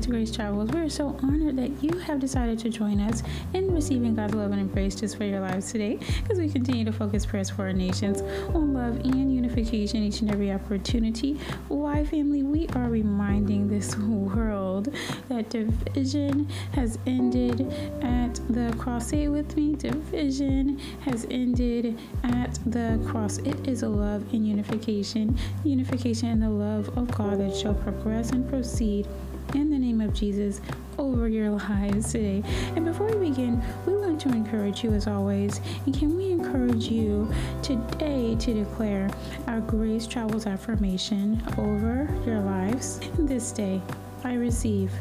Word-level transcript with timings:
to 0.00 0.08
Grace 0.08 0.30
Travels. 0.30 0.70
We're 0.70 0.88
so 0.88 1.18
honored 1.22 1.56
that 1.56 1.70
you 1.82 1.98
have 1.98 2.20
decided 2.20 2.58
to 2.60 2.70
join 2.70 3.00
us 3.00 3.22
in 3.52 3.74
receiving 3.74 4.14
God's 4.14 4.34
love 4.34 4.50
and 4.50 4.60
embrace 4.60 4.94
just 4.94 5.16
for 5.16 5.24
your 5.24 5.40
lives 5.40 5.70
today 5.70 5.98
as 6.30 6.38
we 6.38 6.48
continue 6.48 6.86
to 6.86 6.92
focus 6.92 7.26
prayers 7.26 7.50
for 7.50 7.64
our 7.64 7.72
nations 7.74 8.22
on 8.54 8.72
love 8.72 8.96
and 9.00 9.34
unification 9.34 10.02
each 10.02 10.22
and 10.22 10.30
every 10.30 10.52
opportunity. 10.52 11.34
Why, 11.68 12.04
family, 12.04 12.42
we 12.42 12.66
are 12.68 12.88
reminding 12.88 13.68
this 13.68 13.94
world 13.96 14.88
that 15.28 15.50
division 15.50 16.48
has 16.72 16.98
ended 17.06 17.70
at 18.02 18.40
the 18.48 18.74
cross. 18.78 19.08
Say 19.08 19.24
it 19.24 19.28
with 19.28 19.54
me 19.54 19.74
division 19.74 20.78
has 21.02 21.26
ended 21.30 21.98
at 22.22 22.58
the 22.64 22.98
cross. 23.06 23.36
It 23.38 23.68
is 23.68 23.82
a 23.82 23.88
love 23.88 24.32
and 24.32 24.48
unification, 24.48 25.38
unification 25.62 26.28
and 26.28 26.42
the 26.42 26.48
love 26.48 26.96
of 26.96 27.10
God 27.14 27.38
that 27.40 27.54
shall 27.54 27.74
progress 27.74 28.30
and 28.30 28.48
proceed 28.48 29.06
in 29.54 29.70
the 29.70 29.78
name 29.78 30.00
of 30.00 30.14
Jesus 30.14 30.60
over 30.98 31.28
your 31.28 31.50
lives 31.50 32.12
today. 32.12 32.42
And 32.76 32.84
before 32.84 33.06
we 33.06 33.30
begin, 33.30 33.62
we 33.86 33.96
want 33.96 34.20
to 34.22 34.28
encourage 34.28 34.84
you 34.84 34.92
as 34.92 35.06
always. 35.06 35.60
And 35.86 35.98
can 35.98 36.16
we 36.16 36.30
encourage 36.30 36.88
you 36.88 37.32
today 37.62 38.36
to 38.36 38.54
declare 38.54 39.10
our 39.46 39.60
Grace 39.60 40.06
Travels 40.06 40.46
affirmation 40.46 41.42
over 41.58 42.08
your 42.26 42.40
lives? 42.40 43.00
This 43.18 43.52
day, 43.52 43.80
I 44.24 44.34
receive 44.34 44.92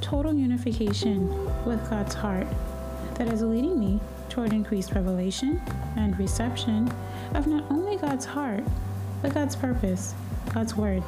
total 0.00 0.34
unification 0.34 1.28
with 1.64 1.88
God's 1.90 2.14
heart 2.14 2.46
that 3.16 3.28
is 3.28 3.42
leading 3.42 3.78
me 3.78 4.00
toward 4.28 4.52
increased 4.52 4.92
revelation 4.92 5.60
and 5.96 6.18
reception 6.18 6.90
of 7.34 7.46
not 7.46 7.64
only 7.70 7.96
God's 7.96 8.24
heart, 8.24 8.64
but 9.22 9.34
God's 9.34 9.56
purpose, 9.56 10.14
God's 10.54 10.76
word, 10.76 11.02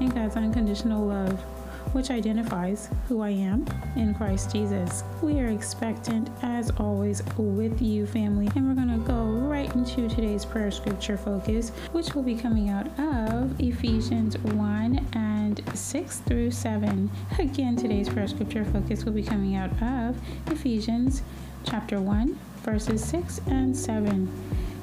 and 0.00 0.14
God's 0.14 0.36
unconditional 0.36 1.04
love 1.04 1.42
which 1.92 2.10
identifies 2.10 2.88
who 3.08 3.20
I 3.22 3.30
am 3.30 3.66
in 3.96 4.14
Christ 4.14 4.52
Jesus. 4.52 5.02
We 5.22 5.40
are 5.40 5.48
expectant, 5.48 6.30
as 6.42 6.70
always, 6.78 7.22
with 7.36 7.80
you, 7.80 8.06
family, 8.06 8.50
and 8.54 8.68
we're 8.68 8.74
going 8.74 8.98
to 8.98 9.06
go 9.06 9.24
right 9.24 9.72
into 9.74 10.08
today's 10.08 10.44
prayer 10.44 10.70
scripture 10.70 11.16
focus, 11.16 11.70
which 11.92 12.14
will 12.14 12.22
be 12.22 12.34
coming 12.34 12.68
out 12.68 12.86
of 12.98 13.58
Ephesians 13.60 14.38
1 14.38 15.06
and 15.14 15.62
6 15.74 16.18
through 16.20 16.50
7. 16.50 17.10
Again, 17.38 17.76
today's 17.76 18.08
prayer 18.08 18.28
scripture 18.28 18.64
focus 18.64 19.04
will 19.04 19.12
be 19.12 19.22
coming 19.22 19.56
out 19.56 19.70
of 19.82 20.16
Ephesians 20.46 21.22
chapter 21.64 22.00
1, 22.00 22.38
verses 22.62 23.04
6 23.04 23.40
and 23.46 23.76
7 23.76 24.30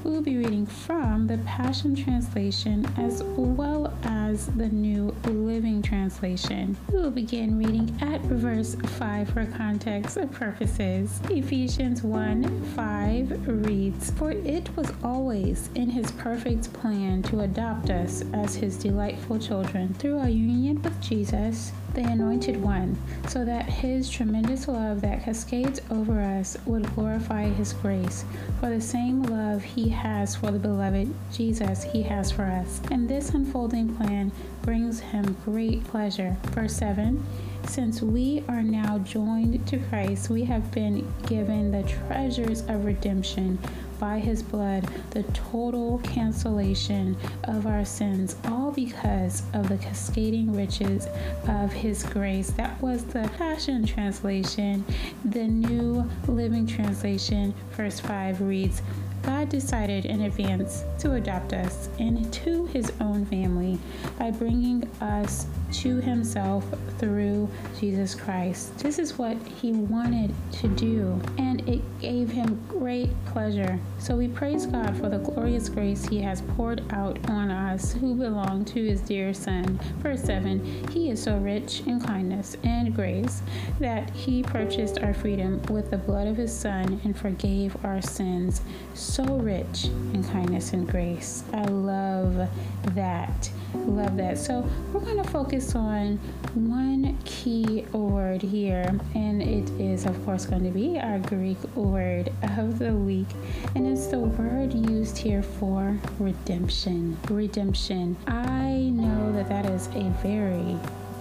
we 0.05 0.11
will 0.11 0.21
be 0.21 0.37
reading 0.37 0.67
from 0.67 1.25
the 1.25 1.39
Passion 1.39 1.95
Translation 1.95 2.85
as 2.95 3.23
well 3.23 3.91
as 4.03 4.45
the 4.45 4.69
New 4.69 5.15
Living 5.25 5.81
Translation. 5.81 6.77
We 6.91 6.99
will 6.99 7.09
begin 7.09 7.57
reading 7.57 7.97
at 8.01 8.21
verse 8.21 8.75
5 8.75 9.29
for 9.29 9.47
context 9.47 10.19
purposes. 10.31 11.19
Ephesians 11.31 12.03
1 12.03 12.65
5 12.75 13.47
reads, 13.65 14.11
For 14.11 14.31
it 14.31 14.69
was 14.77 14.93
always 15.03 15.71
in 15.73 15.89
his 15.89 16.11
perfect 16.11 16.71
plan 16.73 17.23
to 17.23 17.39
adopt 17.39 17.89
us 17.89 18.23
as 18.31 18.55
his 18.55 18.77
delightful 18.77 19.39
children 19.39 19.95
through 19.95 20.19
our 20.19 20.29
union 20.29 20.83
with 20.83 21.01
Jesus 21.01 21.71
the 21.95 22.03
Anointed 22.03 22.61
One, 22.61 22.97
so 23.27 23.43
that 23.45 23.65
His 23.65 24.09
tremendous 24.09 24.67
love 24.67 25.01
that 25.01 25.23
cascades 25.23 25.81
over 25.89 26.19
us 26.19 26.57
would 26.65 26.93
glorify 26.93 27.45
His 27.45 27.73
grace. 27.73 28.25
For 28.59 28.69
the 28.69 28.81
same 28.81 29.23
love 29.23 29.63
He 29.63 29.89
has 29.89 30.35
for 30.35 30.51
the 30.51 30.59
beloved 30.59 31.13
Jesus, 31.33 31.83
He 31.83 32.03
has 32.03 32.31
for 32.31 32.43
us. 32.43 32.81
And 32.91 33.09
this 33.09 33.31
unfolding 33.31 33.95
plan 33.95 34.31
brings 34.61 34.99
Him 34.99 35.37
great 35.45 35.83
pleasure. 35.85 36.37
Verse 36.51 36.75
7 36.75 37.23
since 37.67 37.99
we 38.01 38.43
are 38.47 38.61
now 38.61 38.99
joined 38.99 39.65
to 39.67 39.79
Christ, 39.79 40.29
we 40.29 40.43
have 40.45 40.71
been 40.71 41.11
given 41.25 41.71
the 41.71 41.81
treasures 41.83 42.61
of 42.61 42.85
redemption 42.85 43.57
by 43.99 44.19
his 44.19 44.43
blood 44.43 44.87
the 45.11 45.23
total 45.33 45.99
cancellation 45.99 47.17
of 47.45 47.65
our 47.67 47.85
sins, 47.85 48.35
all 48.45 48.71
because 48.71 49.43
of 49.53 49.69
the 49.69 49.77
cascading 49.77 50.55
riches 50.55 51.07
of 51.47 51.71
his 51.71 52.03
grace. 52.03 52.51
That 52.51 52.81
was 52.81 53.03
the 53.05 53.29
Passion 53.37 53.85
Translation. 53.85 54.85
The 55.23 55.45
New 55.45 56.09
Living 56.27 56.67
Translation, 56.67 57.53
verse 57.71 57.99
5 57.99 58.41
reads, 58.41 58.81
God 59.25 59.49
decided 59.49 60.05
in 60.05 60.21
advance 60.21 60.83
to 60.99 61.13
adopt 61.13 61.53
us 61.53 61.89
into 61.97 62.67
his 62.67 62.91
own 63.01 63.25
family 63.25 63.79
by 64.19 64.29
bringing 64.29 64.87
us 65.01 65.47
to 65.71 65.99
himself 65.99 66.63
through 66.99 67.49
Jesus 67.79 68.13
Christ. 68.13 68.77
This 68.77 68.99
is 68.99 69.17
what 69.17 69.35
he 69.47 69.71
wanted 69.71 70.33
to 70.53 70.67
do, 70.67 71.19
and 71.37 71.67
it 71.67 71.81
gave 71.99 72.29
him 72.29 72.63
great 72.67 73.09
pleasure. 73.25 73.79
So 73.97 74.15
we 74.15 74.27
praise 74.27 74.67
God 74.67 74.95
for 74.97 75.09
the 75.09 75.17
glorious 75.17 75.69
grace 75.69 76.05
he 76.05 76.21
has 76.21 76.41
poured 76.55 76.83
out 76.91 77.17
on 77.29 77.49
us 77.49 77.93
who 77.93 78.13
belong 78.13 78.63
to 78.65 78.85
his 78.85 79.01
dear 79.01 79.33
Son. 79.33 79.79
Verse 79.97 80.21
7 80.21 80.89
He 80.91 81.09
is 81.09 81.21
so 81.21 81.37
rich 81.37 81.81
in 81.87 81.99
kindness 81.99 82.57
and 82.63 82.95
grace 82.95 83.41
that 83.79 84.09
he 84.11 84.43
purchased 84.43 84.99
our 84.99 85.13
freedom 85.13 85.61
with 85.63 85.89
the 85.89 85.97
blood 85.97 86.27
of 86.27 86.37
his 86.37 86.55
Son 86.55 87.01
and 87.03 87.17
forgave 87.17 87.75
our 87.83 88.01
sins 88.01 88.61
so 88.93 89.14
rich 89.23 89.85
in 90.13 90.23
kindness 90.23 90.73
and 90.73 90.87
grace. 90.87 91.43
I 91.53 91.63
love 91.65 92.49
that. 92.95 93.49
Love 93.73 94.17
that. 94.17 94.37
So, 94.37 94.67
we're 94.91 95.01
going 95.01 95.21
to 95.21 95.29
focus 95.29 95.75
on 95.75 96.17
one 96.53 97.17
key 97.23 97.85
word 97.91 98.41
here, 98.41 98.97
and 99.13 99.41
it 99.41 99.69
is, 99.79 100.05
of 100.05 100.23
course, 100.25 100.45
going 100.45 100.63
to 100.63 100.71
be 100.71 100.99
our 100.99 101.19
Greek 101.19 101.61
word 101.75 102.31
of 102.57 102.79
the 102.79 102.93
week, 102.93 103.27
and 103.75 103.87
it's 103.87 104.07
the 104.07 104.19
word 104.19 104.73
used 104.73 105.17
here 105.17 105.43
for 105.43 105.97
redemption. 106.19 107.17
Redemption. 107.29 108.17
I 108.27 108.91
know 108.93 109.31
that 109.33 109.49
that 109.49 109.65
is 109.65 109.87
a 109.87 110.09
very 110.21 110.77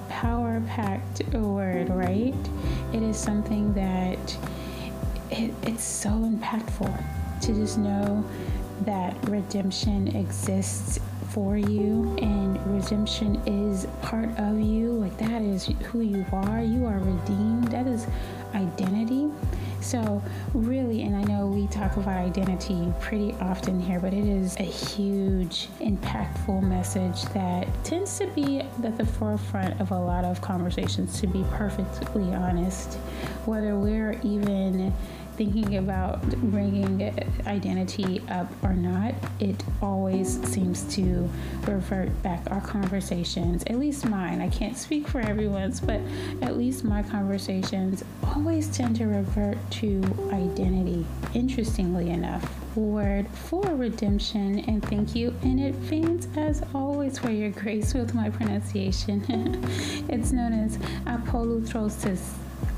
power 0.09 0.63
packed 0.67 1.23
word, 1.35 1.91
right? 1.91 2.35
It 2.93 3.03
is 3.03 3.17
something 3.17 3.73
that 3.75 4.37
it, 5.31 5.53
it's 5.63 5.85
so 5.85 6.11
impactful 6.11 7.24
to 7.45 7.53
just 7.53 7.77
know 7.77 8.25
that 8.87 9.17
redemption 9.29 10.09
exists 10.17 10.99
for 11.29 11.57
you 11.57 12.17
and 12.23 12.65
redemption 12.67 13.37
is 13.47 13.87
part 14.01 14.31
of 14.39 14.61
you. 14.61 14.93
Like 14.93 15.17
that 15.19 15.43
is 15.43 15.67
who 15.85 16.01
you 16.01 16.25
are. 16.33 16.63
You 16.63 16.87
are 16.87 16.99
redeemed. 16.99 17.69
That 17.69 17.87
is 17.87 18.07
identity. 18.55 19.31
So, 19.81 20.23
really, 20.55 21.03
and 21.03 21.15
I 21.15 21.25
know 21.25 21.47
we 21.47 21.67
talk 21.67 21.99
about 21.99 22.17
identity 22.17 22.91
pretty 23.01 23.33
often 23.35 23.79
here, 23.79 24.01
but 24.01 24.15
it 24.15 24.25
is 24.25 24.57
a 24.57 24.63
huge, 24.63 25.69
impactful 25.81 26.63
message 26.63 27.23
that 27.35 27.69
tends 27.85 28.19
to 28.21 28.27
be 28.29 28.61
at 28.61 28.97
the 28.97 29.05
forefront 29.05 29.79
of 29.83 29.91
a 29.91 29.99
lot 29.99 30.25
of 30.25 30.41
conversations, 30.41 31.21
to 31.21 31.27
be 31.27 31.45
perfectly 31.51 32.33
honest. 32.33 32.95
Whether 33.45 33.77
we're 33.77 34.19
even 34.23 34.95
thinking 35.37 35.77
about 35.77 36.23
bringing 36.51 37.03
identity 37.47 38.23
up 38.29 38.51
or 38.63 38.73
not, 38.73 39.15
it 39.41 39.63
always 39.83 40.41
seems 40.49 40.83
to 40.95 41.29
revert 41.67 42.23
back 42.23 42.43
our 42.51 42.61
conversations, 42.61 43.65
at 43.67 43.79
least 43.79 44.07
mine. 44.07 44.41
I 44.41 44.49
can't 44.49 44.77
speak 44.77 45.09
for 45.09 45.21
everyone's, 45.21 45.81
but 45.81 46.01
at 46.43 46.57
least 46.57 46.85
my 46.85 47.03
conversations 47.03 48.05
always 48.35 48.75
tend 48.75 48.97
to 48.97 49.07
revert 49.07 49.59
to 49.73 50.03
identity, 50.33 51.05
interestingly 51.35 52.11
enough. 52.11 52.49
Word 52.77 53.29
for 53.29 53.63
redemption, 53.63 54.61
and 54.61 54.85
thank 54.85 55.15
you 55.15 55.35
in 55.43 55.61
advance, 55.61 56.27
as 56.37 56.63
always, 56.75 57.19
for 57.19 57.31
your 57.31 57.51
grace 57.51 57.95
with 57.95 58.15
my 58.15 58.31
pronunciation. 58.31 59.25
it's 60.09 60.33
known 60.33 60.53
as 60.53 60.77
apolutrosis 61.07 62.35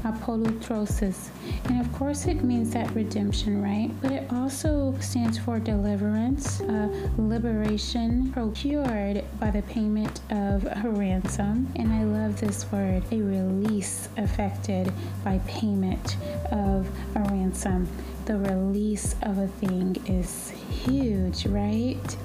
apolutrosis. 0.06 1.28
And 1.64 1.80
of 1.80 1.92
course, 1.92 2.26
it 2.26 2.42
means 2.44 2.72
that 2.72 2.94
redemption, 2.94 3.62
right? 3.62 3.90
But 4.00 4.12
it 4.12 4.32
also 4.32 4.94
stands 5.00 5.38
for 5.38 5.58
deliverance, 5.58 6.60
uh, 6.60 6.88
liberation 7.18 8.30
procured 8.32 9.24
by 9.40 9.50
the 9.50 9.62
payment 9.62 10.20
of 10.30 10.64
a 10.64 10.88
ransom. 10.88 11.72
And 11.76 11.92
I 11.92 12.04
love 12.04 12.40
this 12.40 12.70
word, 12.70 13.02
a 13.10 13.20
release 13.20 14.08
affected 14.16 14.92
by 15.24 15.40
payment 15.46 16.16
of 16.52 16.88
a 17.14 17.20
ransom. 17.30 17.88
The 18.26 18.38
release 18.38 19.14
of 19.22 19.38
a 19.38 19.46
thing 19.46 19.96
is 20.06 20.50
huge, 20.50 21.46
right? 21.46 22.16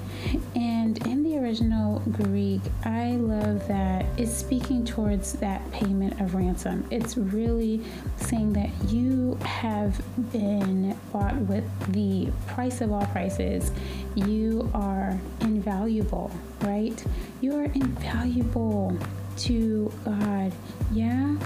And 0.56 0.98
in 1.06 1.22
the 1.22 1.38
original 1.38 2.00
Greek, 2.10 2.60
I 2.84 3.12
love 3.12 3.68
that 3.68 4.06
it's 4.16 4.32
speaking 4.32 4.84
towards 4.84 5.34
that 5.34 5.70
payment 5.70 6.20
of 6.20 6.34
ransom. 6.34 6.86
It's 6.90 7.16
really 7.16 7.84
saying 8.16 8.52
that 8.54 8.70
you 8.88 9.38
have 9.44 10.00
been 10.32 10.98
bought 11.12 11.36
with 11.36 11.64
the 11.92 12.32
price 12.48 12.80
of 12.80 12.90
all 12.90 13.06
prices. 13.06 13.70
You 14.16 14.68
are 14.74 15.16
invaluable, 15.40 16.32
right? 16.62 17.00
You 17.40 17.56
are 17.56 17.64
invaluable 17.66 18.98
to 19.38 19.92
God. 20.04 20.52
Yeah? 20.92 21.36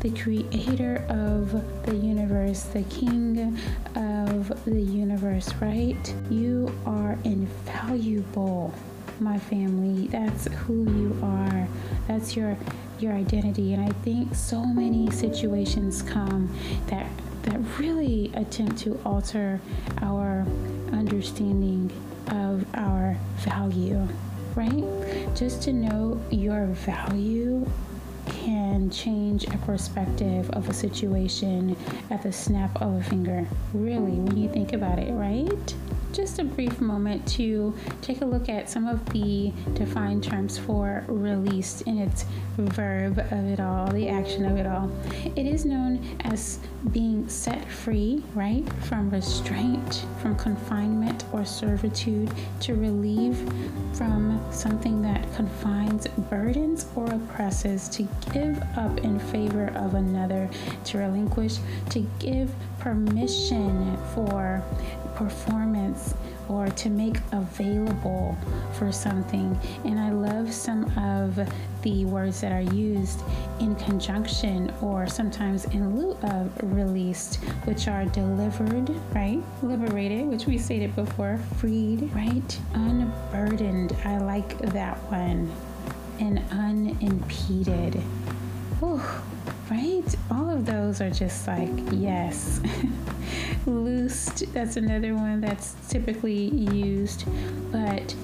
The 0.00 0.10
creator 0.10 1.04
of 1.08 1.50
the 1.84 1.96
universe, 1.96 2.62
the 2.64 2.82
king 2.84 3.58
of 3.96 4.64
the 4.64 4.80
universe, 4.80 5.52
right? 5.54 6.14
You 6.30 6.72
are 6.86 7.18
invaluable, 7.24 8.72
my 9.20 9.38
family. 9.38 10.06
That's 10.08 10.46
who 10.46 10.84
you 10.84 11.18
are. 11.22 11.68
That's 12.06 12.36
your 12.36 12.56
your 13.00 13.12
identity. 13.12 13.74
And 13.74 13.84
I 13.84 13.92
think 14.02 14.34
so 14.34 14.64
many 14.64 15.10
situations 15.10 16.02
come 16.02 16.54
that 16.86 17.06
that 17.42 17.58
really 17.78 18.30
attempt 18.34 18.78
to 18.78 19.00
alter 19.04 19.60
our 20.02 20.46
understanding 20.92 21.90
of 22.28 22.64
our 22.74 23.16
value, 23.38 24.06
right? 24.54 24.84
Just 25.34 25.62
to 25.62 25.72
know 25.72 26.20
your 26.30 26.66
value 26.66 27.66
can 28.68 28.90
change 28.90 29.44
a 29.46 29.58
perspective 29.58 30.50
of 30.50 30.68
a 30.68 30.74
situation 30.74 31.74
at 32.10 32.22
the 32.22 32.30
snap 32.30 32.82
of 32.82 32.92
a 32.92 33.02
finger. 33.02 33.46
Really, 33.72 34.18
when 34.20 34.36
you 34.36 34.48
think 34.48 34.74
about 34.74 34.98
it, 34.98 35.10
right? 35.12 35.74
Just 36.18 36.40
a 36.40 36.44
brief 36.44 36.80
moment 36.80 37.24
to 37.28 37.72
take 38.02 38.22
a 38.22 38.24
look 38.24 38.48
at 38.48 38.68
some 38.68 38.88
of 38.88 39.08
the 39.10 39.52
defined 39.74 40.24
terms 40.24 40.58
for 40.58 41.04
released 41.06 41.82
in 41.82 41.96
its 41.96 42.24
verb 42.56 43.20
of 43.20 43.44
it 43.46 43.60
all, 43.60 43.86
the 43.92 44.08
action 44.08 44.44
of 44.44 44.56
it 44.56 44.66
all. 44.66 44.90
It 45.36 45.46
is 45.46 45.64
known 45.64 46.04
as 46.22 46.58
being 46.90 47.28
set 47.28 47.64
free, 47.70 48.24
right, 48.34 48.68
from 48.82 49.10
restraint, 49.10 50.06
from 50.20 50.34
confinement 50.34 51.24
or 51.32 51.44
servitude, 51.44 52.32
to 52.62 52.74
relieve 52.74 53.38
from 53.92 54.44
something 54.50 55.00
that 55.02 55.22
confines, 55.36 56.08
burdens, 56.28 56.86
or 56.96 57.06
oppresses, 57.06 57.88
to 57.90 58.02
give 58.32 58.60
up 58.76 58.98
in 59.04 59.20
favor 59.20 59.68
of 59.76 59.94
another, 59.94 60.50
to 60.86 60.98
relinquish, 60.98 61.58
to 61.90 62.00
give 62.18 62.52
permission 62.78 63.96
for 64.14 64.62
performance 65.14 66.14
or 66.48 66.68
to 66.68 66.88
make 66.88 67.18
available 67.32 68.36
for 68.74 68.90
something. 68.90 69.58
And 69.84 69.98
I 69.98 70.10
love 70.10 70.52
some 70.52 70.84
of 70.98 71.38
the 71.82 72.04
words 72.06 72.40
that 72.40 72.52
are 72.52 72.72
used 72.74 73.20
in 73.60 73.74
conjunction 73.76 74.72
or 74.80 75.06
sometimes 75.06 75.66
in 75.66 75.96
lieu 75.96 76.16
of 76.22 76.50
released, 76.74 77.36
which 77.64 77.86
are 77.88 78.04
delivered, 78.06 78.90
right? 79.14 79.42
Liberated, 79.62 80.26
which 80.26 80.46
we 80.46 80.56
stated 80.58 80.94
before, 80.96 81.38
freed, 81.58 82.10
right? 82.14 82.60
Unburdened. 82.74 83.94
I 84.04 84.18
like 84.18 84.58
that 84.58 84.96
one. 85.10 85.52
And 86.20 86.42
unimpeded. 86.50 87.94
Whew, 88.80 89.02
right? 89.70 90.16
All 90.30 90.48
of 90.50 90.66
those 90.66 91.00
are 91.00 91.10
just 91.10 91.46
like, 91.46 91.70
yes. 91.92 92.60
Loosed, 93.66 94.52
that's 94.52 94.76
another 94.76 95.14
one 95.14 95.40
that's 95.40 95.74
typically 95.88 96.48
used. 96.72 97.24
But 97.70 98.14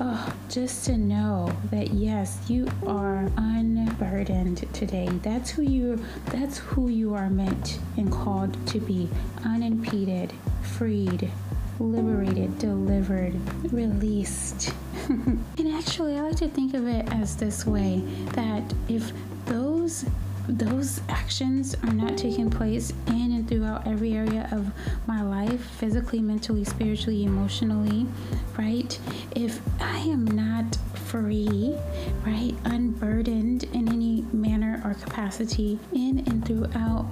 oh, 0.00 0.34
just 0.48 0.86
to 0.86 0.96
know 0.96 1.52
that 1.70 1.92
yes, 1.92 2.38
you 2.48 2.68
are 2.86 3.30
unburdened 3.36 4.72
today. 4.72 5.08
That's 5.22 5.50
who 5.50 5.62
you 5.62 6.02
that's 6.26 6.58
who 6.58 6.88
you 6.88 7.14
are 7.14 7.28
meant 7.28 7.78
and 7.96 8.10
called 8.10 8.66
to 8.68 8.80
be. 8.80 9.08
Unimpeded, 9.44 10.32
freed, 10.62 11.30
liberated, 11.78 12.58
delivered, 12.58 13.34
released. 13.72 14.72
and 15.08 15.74
actually, 15.74 16.16
I 16.16 16.22
like 16.22 16.36
to 16.36 16.48
think 16.48 16.74
of 16.74 16.86
it 16.86 17.12
as 17.12 17.36
this 17.36 17.66
way 17.66 18.02
that 18.32 18.62
if 18.88 19.12
those 19.46 20.04
those 20.48 21.00
actions 21.08 21.74
are 21.82 21.92
not 21.92 22.16
taking 22.16 22.50
place 22.50 22.92
in 23.06 23.32
and 23.32 23.48
throughout 23.48 23.86
every 23.86 24.14
area 24.14 24.48
of 24.50 24.70
my 25.06 25.22
life 25.22 25.60
physically, 25.60 26.20
mentally, 26.20 26.64
spiritually, 26.64 27.24
emotionally, 27.24 28.06
right? 28.56 28.98
If 29.36 29.60
I 29.80 29.98
am 29.98 30.24
not 30.24 30.76
free, 30.94 31.76
right, 32.26 32.54
unburdened 32.64 33.64
in 33.64 33.88
any 33.88 34.24
manner 34.32 34.82
or 34.84 34.94
capacity 34.94 35.78
in 35.92 36.20
and 36.26 36.44
throughout 36.46 37.06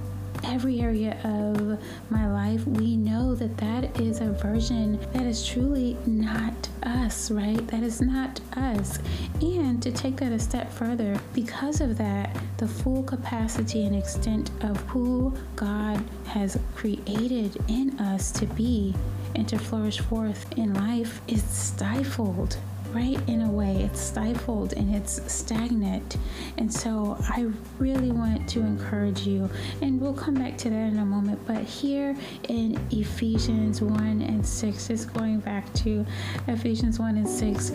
every 0.47 0.81
area 0.81 1.19
of 1.25 1.79
my 2.11 2.31
life, 2.31 2.67
we 2.67 2.97
know 2.97 3.35
that 3.35 3.57
that 3.59 4.01
is 4.01 4.21
a 4.21 4.33
version 4.33 4.99
that 5.13 5.25
is 5.25 5.47
truly 5.47 5.97
not 6.07 6.69
us, 6.83 7.31
right? 7.31 7.67
That 7.69 7.83
is 7.83 8.01
not 8.01 8.41
us. 8.57 8.99
And 9.41 9.83
to 9.83 9.91
take 9.91 10.17
that 10.17 10.33
a 10.33 10.39
step 10.39 10.73
further, 10.73 11.19
because 11.35 11.81
of 11.81 11.99
that, 11.99 12.37
the 12.59 12.69
full 12.69 13.03
capacity 13.03 13.85
and 13.85 13.95
extent 13.95 14.51
of 14.63 14.77
who 14.89 15.35
God 15.57 16.03
has 16.27 16.59
created 16.75 17.57
in 17.69 17.99
us 17.99 18.31
to 18.33 18.47
be 18.47 18.95
and 19.35 19.49
to 19.49 19.59
flourish 19.59 20.01
forth 20.01 20.47
in 20.57 20.75
life 20.75 21.21
is 21.29 21.43
stifled 21.43 22.57
right 22.97 23.21
in 23.29 23.43
a 23.43 23.51
way 23.51 23.83
it's 23.83 24.01
stifled 24.01 24.73
and 24.73 24.95
it's 24.95 25.21
stagnant. 25.31 26.17
And 26.57 26.73
so 26.73 27.17
i 27.29 27.47
really 27.79 28.11
want 28.11 28.49
to 28.49 28.61
encourage 28.61 29.27
you 29.27 29.51
and 29.83 30.01
we'll 30.01 30.15
come 30.15 30.35
back 30.35 30.57
to 30.59 30.71
that 30.71 30.93
in 30.93 30.99
a 30.99 31.05
moment 31.05 31.39
but 31.47 31.63
here 31.63 32.17
in 32.49 32.79
ephesians 32.91 33.83
1 33.83 34.23
and 34.23 34.45
6 34.45 34.89
just 34.89 35.13
going 35.13 35.41
back 35.41 35.71
to 35.75 36.07
ephesians 36.49 36.99
1 36.99 37.17
and 37.19 37.29
6 37.29 37.73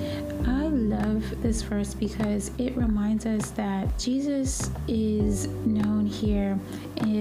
i 0.47 0.63
love 0.67 1.41
this 1.43 1.61
verse 1.61 1.93
because 1.93 2.51
it 2.57 2.75
reminds 2.75 3.25
us 3.25 3.51
that 3.51 3.97
jesus 3.99 4.71
is 4.87 5.47
known 5.65 6.05
here 6.05 6.57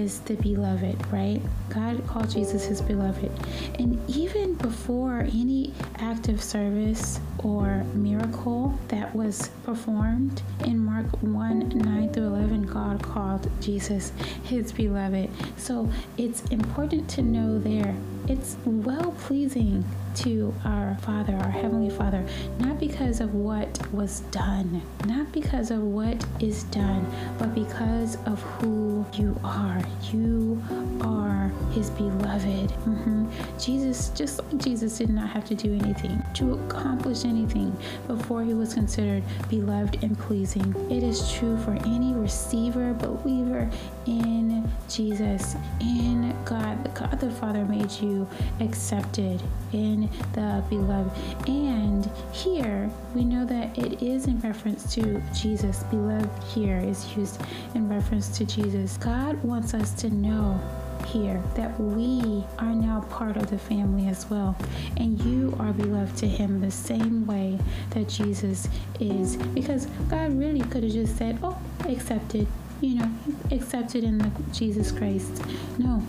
as 0.01 0.19
the 0.21 0.35
beloved 0.35 0.95
right? 1.11 1.41
God 1.69 2.05
called 2.07 2.29
jesus 2.29 2.65
his 2.65 2.81
beloved. 2.81 3.31
And 3.79 3.99
even 4.09 4.55
before 4.55 5.21
any 5.21 5.73
act 5.97 6.29
of 6.29 6.41
service 6.41 7.19
or 7.43 7.83
miracle 7.93 8.77
that 8.89 9.15
was 9.15 9.49
performed 9.63 10.41
in 10.65 10.79
Mark 10.79 11.05
1 11.21 11.69
9 11.69 12.13
through 12.13 12.27
11, 12.27 12.63
God 12.63 13.01
called 13.03 13.49
Jesus 13.61 14.11
his 14.43 14.71
beloved. 14.71 15.29
So 15.57 15.89
it's 16.17 16.43
important 16.45 17.09
to 17.11 17.21
know 17.21 17.59
there 17.59 17.95
it's 18.27 18.55
well 18.65 19.11
pleasing 19.19 19.83
to 20.15 20.53
our 20.65 20.97
Father, 21.01 21.35
our 21.35 21.49
Heavenly 21.49 21.89
Father, 21.89 22.25
not 22.59 22.79
because 22.79 23.21
of 23.21 23.33
what 23.33 23.79
was 23.93 24.21
done, 24.31 24.81
not 25.05 25.31
because 25.31 25.71
of 25.71 25.81
what 25.81 26.23
is 26.39 26.63
done, 26.65 27.05
but 27.37 27.53
because 27.55 28.17
of 28.25 28.41
who 28.41 29.05
you 29.13 29.39
are. 29.43 29.81
You 30.11 30.61
are 31.01 31.51
His 31.71 31.89
beloved. 31.89 32.69
Mm-hmm. 32.69 33.27
Jesus, 33.59 34.09
just 34.09 34.39
like 34.39 34.57
Jesus, 34.57 34.97
did 34.97 35.09
not 35.09 35.29
have 35.29 35.45
to 35.45 35.55
do 35.55 35.73
anything 35.73 36.21
to 36.35 36.53
accomplish 36.53 37.25
anything 37.25 37.75
before 38.07 38.43
He 38.43 38.53
was 38.53 38.73
considered 38.73 39.23
beloved 39.49 40.03
and 40.03 40.17
pleasing. 40.17 40.75
It 40.89 41.03
is 41.03 41.31
true 41.31 41.57
for 41.59 41.71
any 41.85 42.13
receiver, 42.13 42.93
believer 42.93 43.69
in 44.05 44.69
Jesus, 44.89 45.55
in 45.79 46.35
God. 46.45 46.93
God 46.93 47.19
the 47.19 47.31
Father 47.31 47.65
made 47.65 47.91
you 47.91 48.27
accepted 48.59 49.41
in 49.73 50.00
the 50.33 50.63
beloved. 50.69 51.11
And 51.47 52.09
here 52.31 52.89
we 53.13 53.25
know 53.25 53.45
that 53.45 53.77
it 53.77 54.01
is 54.01 54.27
in 54.27 54.39
reference 54.41 54.93
to 54.95 55.21
Jesus. 55.33 55.83
Beloved 55.83 56.43
here 56.43 56.77
is 56.79 57.15
used 57.15 57.41
in 57.75 57.89
reference 57.89 58.29
to 58.37 58.45
Jesus. 58.45 58.97
God 58.97 59.41
wants 59.43 59.73
us 59.73 59.93
to 60.01 60.09
know 60.09 60.59
here 61.07 61.41
that 61.55 61.77
we 61.79 62.43
are 62.59 62.73
now 62.73 63.01
part 63.09 63.37
of 63.37 63.49
the 63.49 63.57
family 63.57 64.07
as 64.07 64.29
well. 64.29 64.55
And 64.97 65.19
you 65.21 65.55
are 65.59 65.73
beloved 65.73 66.17
to 66.17 66.27
Him 66.27 66.61
the 66.61 66.71
same 66.71 67.25
way 67.25 67.57
that 67.91 68.07
Jesus 68.07 68.67
is. 68.99 69.37
Because 69.37 69.87
God 70.09 70.37
really 70.37 70.61
could 70.61 70.83
have 70.83 70.93
just 70.93 71.17
said, 71.17 71.39
Oh, 71.43 71.57
accepted, 71.85 72.47
you 72.81 72.95
know, 72.95 73.11
accepted 73.51 74.03
in 74.03 74.17
the 74.19 74.31
Jesus 74.53 74.91
Christ. 74.91 75.43
No, 75.77 76.03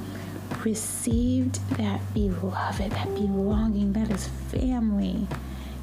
received 0.64 1.56
that 1.76 2.00
beloved, 2.14 2.90
that 2.92 3.14
belonging, 3.14 3.92
that 3.92 4.10
is 4.10 4.28
family. 4.48 5.26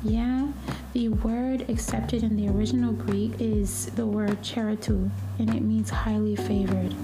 Yeah, 0.03 0.47
the 0.93 1.09
word 1.09 1.69
accepted 1.69 2.23
in 2.23 2.35
the 2.35 2.47
original 2.47 2.93
Greek 2.93 3.33
is 3.39 3.87
the 3.87 4.05
word 4.05 4.41
charitou, 4.41 5.09
and 5.37 5.53
it 5.53 5.61
means 5.61 5.89
highly 5.89 6.35
favored. 6.35 6.95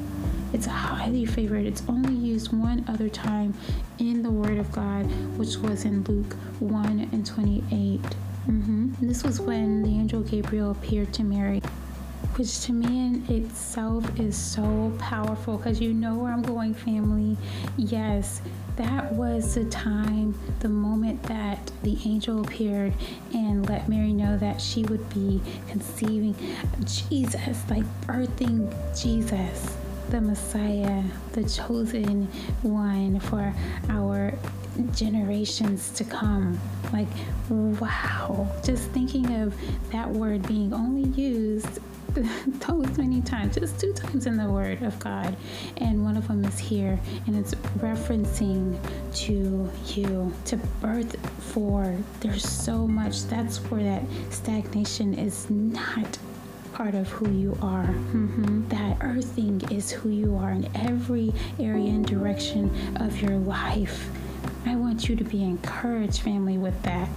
It's 0.53 0.67
highly 0.67 1.25
favored. 1.25 1.65
It's 1.65 1.83
only 1.89 2.13
used 2.13 2.53
one 2.53 2.85
other 2.87 3.09
time 3.09 3.53
in 3.99 4.23
the 4.23 4.31
Word 4.31 4.57
of 4.57 4.71
God, 4.71 5.03
which 5.37 5.57
was 5.57 5.83
in 5.83 6.03
Luke 6.05 6.33
1 6.59 7.09
and 7.11 7.25
28. 7.25 8.01
Mm-hmm. 8.01 8.93
This 9.01 9.23
was 9.23 9.41
when 9.41 9.83
the 9.83 9.89
angel 9.89 10.21
Gabriel 10.21 10.71
appeared 10.71 11.13
to 11.15 11.23
Mary 11.23 11.61
which 12.35 12.61
to 12.61 12.73
me 12.73 12.85
in 12.87 13.25
itself 13.29 14.19
is 14.19 14.35
so 14.35 14.91
powerful 14.99 15.57
because 15.57 15.79
you 15.79 15.93
know 15.93 16.15
where 16.15 16.33
I'm 16.33 16.41
going, 16.41 16.73
family. 16.73 17.37
Yes, 17.77 18.41
that 18.75 19.13
was 19.13 19.55
the 19.55 19.63
time, 19.65 20.37
the 20.59 20.67
moment 20.67 21.23
that 21.23 21.71
the 21.83 21.97
angel 22.05 22.41
appeared 22.41 22.93
and 23.33 23.67
let 23.69 23.87
Mary 23.87 24.11
know 24.11 24.37
that 24.37 24.59
she 24.59 24.83
would 24.83 25.07
be 25.13 25.41
conceiving 25.69 26.35
Jesus, 26.85 27.63
like 27.69 27.85
birthing 28.01 28.69
Jesus. 29.01 29.77
the 30.09 30.21
Messiah, 30.21 31.03
the 31.33 31.43
chosen 31.43 32.25
one 32.61 33.19
for 33.19 33.53
our 33.89 34.33
generations 34.93 35.89
to 35.91 36.03
come. 36.03 36.59
Like, 36.93 37.07
wow. 37.49 38.47
Just 38.63 38.89
thinking 38.91 39.41
of 39.41 39.55
that 39.91 40.09
word 40.09 40.47
being 40.47 40.73
only 40.73 41.09
used 41.19 41.79
those 42.67 42.97
many 42.97 43.21
times, 43.21 43.55
just 43.55 43.79
two 43.79 43.93
times 43.93 44.25
in 44.25 44.37
the 44.37 44.49
Word 44.49 44.81
of 44.83 44.97
God. 44.99 45.35
And 45.77 46.03
one 46.03 46.17
of 46.17 46.27
them 46.27 46.43
is 46.45 46.57
here, 46.57 46.99
and 47.27 47.35
it's 47.35 47.53
referencing 47.79 48.77
to 49.15 49.69
you, 49.93 50.33
to 50.45 50.57
birth 50.81 51.15
for. 51.53 51.95
There's 52.21 52.47
so 52.47 52.87
much. 52.87 53.23
That's 53.25 53.57
where 53.69 53.83
that 53.83 54.03
stagnation 54.29 55.13
is 55.13 55.49
not 55.49 56.17
part 56.73 56.95
of 56.95 57.07
who 57.09 57.29
you 57.31 57.57
are. 57.61 57.85
Mm-hmm. 57.85 58.67
That 58.69 58.97
earthing 59.01 59.61
is 59.71 59.91
who 59.91 60.09
you 60.09 60.35
are 60.35 60.51
in 60.51 60.69
every 60.75 61.33
area 61.59 61.87
and 61.89 62.05
direction 62.05 62.97
of 62.97 63.21
your 63.21 63.37
life. 63.37 64.09
I 64.65 64.75
want 64.75 65.07
you 65.07 65.15
to 65.15 65.23
be 65.23 65.43
encouraged, 65.43 66.21
family, 66.21 66.57
with 66.57 66.81
that. 66.83 67.09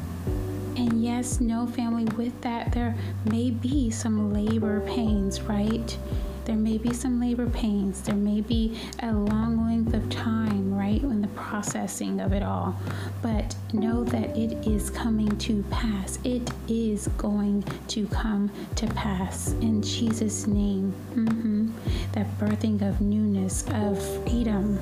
Yes, 1.09 1.41
no 1.41 1.67
family 1.67 2.05
with 2.19 2.39
that, 2.43 2.71
there 2.73 2.95
may 3.25 3.51
be 3.51 3.91
some 3.91 4.31
labor 4.31 4.81
pains, 4.83 5.41
right? 5.41 5.97
There 6.45 6.55
may 6.55 6.77
be 6.77 6.93
some 6.93 7.19
labor 7.19 7.49
pains. 7.49 8.03
There 8.03 8.15
may 8.15 8.43
be 8.43 8.79
a 9.01 9.11
long 9.13 9.67
length 9.67 9.95
of 9.95 10.09
time, 10.11 10.75
right, 10.75 11.03
in 11.03 11.23
the 11.23 11.29
processing 11.29 12.21
of 12.21 12.35
it 12.35 12.43
all. 12.43 12.79
But 13.23 13.57
know 13.73 14.05
that 14.05 14.37
it 14.37 14.67
is 14.67 14.91
coming 14.91 15.35
to 15.39 15.63
pass. 15.71 16.19
It 16.25 16.51
is 16.69 17.09
going 17.17 17.65
to 17.89 18.07
come 18.09 18.51
to 18.77 18.87
pass 18.89 19.53
in 19.63 19.83
Jesus' 19.83 20.47
name. 20.47 20.93
Mm-hmm. 21.15 21.71
That 22.13 22.27
birthing 22.39 22.87
of 22.87 23.01
newness, 23.01 23.65
of 23.69 23.99
freedom, 24.25 24.79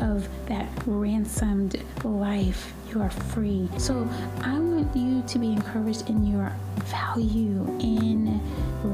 of 0.00 0.28
that 0.46 0.68
ransomed 0.86 1.80
life 2.02 2.72
you 2.90 3.00
are 3.02 3.10
free. 3.10 3.68
So 3.78 4.08
I 4.42 4.58
want 4.58 4.94
you 4.96 5.22
to 5.22 5.38
be 5.38 5.52
encouraged 5.52 6.08
in 6.08 6.26
your 6.26 6.52
value 6.84 7.66
in 7.80 8.40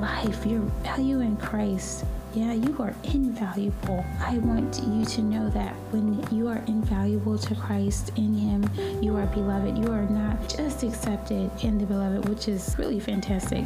life, 0.00 0.44
your 0.46 0.60
value 0.82 1.20
in 1.20 1.36
Christ. 1.36 2.04
Yeah, 2.34 2.52
you 2.52 2.76
are 2.80 2.92
invaluable. 3.04 4.04
I 4.18 4.38
want 4.38 4.82
you 4.82 5.04
to 5.04 5.22
know 5.22 5.48
that 5.50 5.72
when 5.92 6.26
you 6.36 6.48
are 6.48 6.60
invaluable 6.66 7.38
to 7.38 7.54
Christ 7.54 8.10
in 8.16 8.34
Him, 8.34 8.68
you 9.00 9.16
are 9.16 9.26
beloved. 9.26 9.78
You 9.78 9.92
are 9.92 10.02
not 10.02 10.48
just 10.48 10.82
accepted 10.82 11.48
in 11.62 11.78
the 11.78 11.86
beloved, 11.86 12.28
which 12.28 12.48
is 12.48 12.74
really 12.76 12.98
fantastic, 12.98 13.64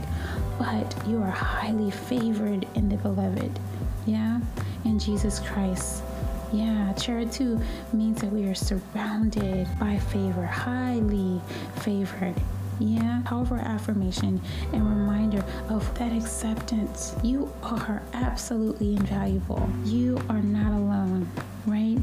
but 0.58 0.94
you 1.06 1.22
are 1.22 1.30
highly 1.30 1.90
favored 1.90 2.66
in 2.74 2.90
the 2.90 2.96
beloved. 2.98 3.58
Yeah, 4.04 4.38
in 4.84 4.98
Jesus 4.98 5.38
Christ. 5.40 6.02
Yeah, 6.52 6.92
too 6.96 7.60
means 7.92 8.20
that 8.22 8.32
we 8.32 8.44
are 8.44 8.54
surrounded 8.54 9.68
by 9.78 9.98
favor, 9.98 10.46
highly 10.46 11.40
favored. 11.76 12.34
Yeah, 12.80 13.22
powerful 13.24 13.56
affirmation 13.56 14.40
and 14.72 14.88
reminder 14.88 15.44
of 15.68 15.98
that 15.98 16.12
acceptance. 16.12 17.14
You 17.22 17.52
are 17.62 18.02
absolutely 18.12 18.96
invaluable. 18.96 19.68
You 19.84 20.16
are 20.28 20.40
not 20.40 20.72
alone, 20.72 21.28
right? 21.70 21.98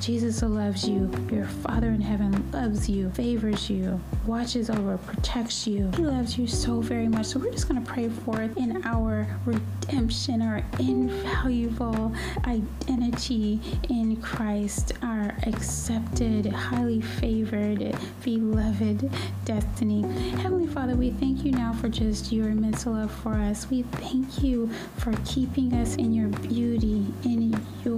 Jesus 0.00 0.42
loves 0.42 0.88
you. 0.88 1.10
Your 1.30 1.46
Father 1.46 1.88
in 1.88 2.00
heaven 2.00 2.50
loves 2.52 2.88
you, 2.88 3.10
favors 3.10 3.70
you, 3.70 4.00
watches 4.26 4.68
over, 4.68 4.98
protects 4.98 5.66
you. 5.66 5.90
He 5.96 6.02
loves 6.02 6.36
you 6.36 6.46
so 6.46 6.80
very 6.80 7.08
much. 7.08 7.26
So 7.26 7.38
we're 7.38 7.52
just 7.52 7.68
going 7.68 7.82
to 7.82 7.90
pray 7.90 8.08
for 8.08 8.42
it 8.42 8.56
in 8.56 8.82
our 8.84 9.26
redemption, 9.46 10.42
our 10.42 10.62
invaluable 10.78 12.12
identity 12.44 13.60
in 13.88 14.16
Christ, 14.16 14.92
our 15.02 15.34
accepted, 15.46 16.46
highly 16.46 17.00
favored, 17.00 17.96
beloved 18.22 19.10
destiny. 19.44 20.02
Heavenly 20.38 20.66
Father, 20.66 20.96
we 20.96 21.10
thank 21.12 21.44
you 21.44 21.52
now 21.52 21.72
for 21.72 21.88
just 21.88 22.32
your 22.32 22.48
immense 22.48 22.86
love 22.86 23.12
for 23.12 23.34
us. 23.34 23.70
We 23.70 23.82
thank 23.82 24.42
you 24.42 24.70
for 24.96 25.12
keeping 25.24 25.72
us 25.74 25.96
in 25.96 26.12
your 26.12 26.28
beauty, 26.28 27.06
in 27.24 27.50
your. 27.84 27.93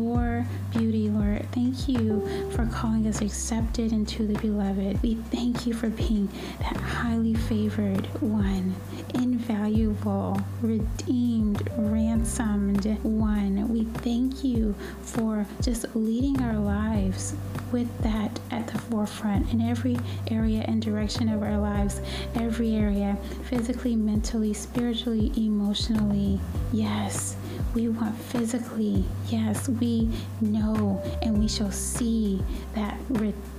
Thank 1.56 1.88
you 1.88 2.50
for 2.50 2.66
calling 2.66 3.06
us 3.06 3.22
accepted 3.22 3.90
into 3.90 4.26
the 4.26 4.38
beloved. 4.40 5.02
We 5.02 5.14
thank 5.14 5.66
you 5.66 5.72
for 5.72 5.88
being 5.88 6.28
that 6.58 6.76
highly 6.76 7.32
favored 7.32 8.04
one, 8.20 8.74
invaluable, 9.14 10.38
redeemed, 10.60 11.66
ransomed 11.78 12.84
one. 13.02 13.72
We 13.72 13.84
thank 14.02 14.44
you 14.44 14.74
for 15.00 15.46
just 15.62 15.86
leading 15.94 16.42
our 16.42 16.58
lives 16.58 17.34
with 17.72 17.88
that 18.02 18.38
at 18.50 18.66
the 18.68 18.78
forefront 18.78 19.52
in 19.52 19.60
every 19.60 19.98
area 20.30 20.64
and 20.66 20.80
direction 20.82 21.28
of 21.28 21.42
our 21.42 21.58
lives, 21.58 22.00
every 22.34 22.74
area, 22.74 23.16
physically, 23.44 23.96
mentally, 23.96 24.52
spiritually, 24.52 25.32
emotionally. 25.36 26.40
Yes, 26.72 27.36
we 27.74 27.88
want 27.88 28.16
physically. 28.16 29.04
Yes, 29.28 29.68
we 29.68 30.10
know 30.40 31.02
and 31.22 31.38
we 31.38 31.48
shall 31.48 31.72
see 31.72 32.42
that 32.74 32.98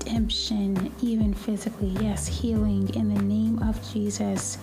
redemption, 0.08 0.94
even 1.02 1.34
physically. 1.34 1.90
Yes, 2.02 2.28
healing 2.28 2.90
in 2.96 3.14
the 3.14 3.22
name 3.22 3.62
of 3.62 3.76
Jesus. 3.92 4.58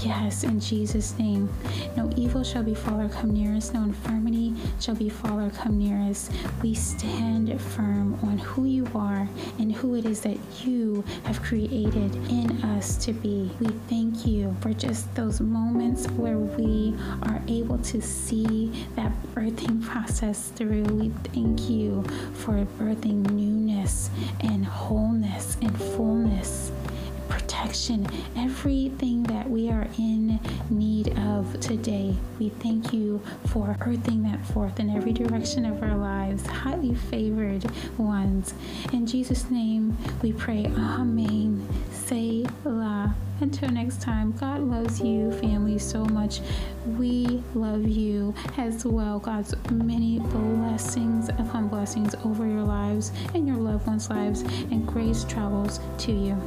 Yes, 0.00 0.42
in 0.42 0.58
Jesus' 0.58 1.18
name. 1.18 1.50
No 1.98 2.10
evil 2.16 2.42
shall 2.42 2.62
befall 2.62 3.00
or 3.02 3.08
come 3.10 3.30
near 3.30 3.54
us, 3.54 3.74
no 3.74 3.82
infirmity 3.82 4.54
shall 4.80 4.94
befall 4.94 5.38
or 5.38 5.50
come 5.50 5.78
near 5.78 5.98
us. 6.10 6.30
We 6.62 6.74
stand 6.74 7.60
firm 7.60 8.14
on 8.22 8.38
who 8.38 8.64
you 8.64 8.88
are 8.94 9.28
and 9.58 9.70
who 9.70 9.96
it 9.96 10.06
is 10.06 10.22
that 10.22 10.38
you 10.64 11.04
have 11.24 11.42
created 11.42 12.14
in 12.30 12.50
us 12.64 12.96
to 13.04 13.12
be. 13.12 13.50
We 13.60 13.68
thank 13.88 14.26
you 14.26 14.56
for 14.60 14.72
just 14.72 15.14
those 15.14 15.42
moments 15.42 16.06
where 16.12 16.38
we 16.38 16.94
are 17.22 17.42
able 17.48 17.78
to 17.78 18.00
see 18.00 18.86
that 18.96 19.12
birthing 19.34 19.82
process 19.84 20.48
through. 20.56 20.84
We 20.84 21.10
thank 21.34 21.68
you 21.68 22.02
for 22.32 22.64
birthing 22.78 23.30
newness 23.30 24.08
and 24.40 24.64
wholeness 24.86 25.56
and 25.62 25.76
fullness 25.96 26.70
protection, 27.28 28.06
everything 28.36 29.22
that 29.24 29.48
we 29.48 29.68
are 29.70 29.88
in 29.98 30.38
need 30.70 31.16
of 31.18 31.58
today. 31.60 32.14
We 32.38 32.50
thank 32.50 32.92
you 32.92 33.20
for 33.46 33.76
birthing 33.80 34.22
that 34.30 34.44
forth 34.46 34.78
in 34.80 34.90
every 34.90 35.12
direction 35.12 35.64
of 35.64 35.82
our 35.82 35.96
lives, 35.96 36.46
highly 36.46 36.94
favored 36.94 37.64
ones. 37.98 38.54
In 38.92 39.06
Jesus' 39.06 39.50
name 39.50 39.96
we 40.22 40.32
pray, 40.32 40.66
Amen. 40.66 41.66
Say 41.90 42.46
la. 42.64 43.10
Until 43.38 43.68
next 43.68 44.00
time, 44.00 44.32
God 44.32 44.62
loves 44.62 44.98
you, 45.00 45.30
family, 45.32 45.78
so 45.78 46.04
much. 46.06 46.40
We 46.96 47.42
love 47.54 47.86
you 47.86 48.34
as 48.56 48.86
well. 48.86 49.18
God's 49.18 49.54
many 49.70 50.20
blessings 50.20 51.28
upon 51.28 51.68
blessings 51.68 52.14
over 52.24 52.46
your 52.46 52.62
lives 52.62 53.12
and 53.34 53.46
your 53.46 53.58
loved 53.58 53.86
ones' 53.86 54.08
lives, 54.08 54.40
and 54.40 54.86
grace 54.86 55.24
travels 55.24 55.80
to 55.98 56.12
you. 56.12 56.40